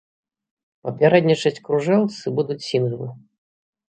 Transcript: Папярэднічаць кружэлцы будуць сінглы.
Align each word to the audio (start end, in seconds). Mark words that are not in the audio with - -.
Папярэднічаць 0.87 1.61
кружэлцы 1.67 2.33
будуць 2.39 2.57
сінглы. 2.69 3.07